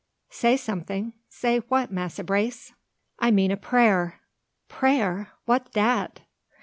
[0.31, 1.13] "Say something!
[1.29, 2.73] say what, Massa Brace?"
[3.19, 4.21] "I mean a prayer."
[4.67, 5.29] "Prayer!
[5.45, 6.21] wha's dat?"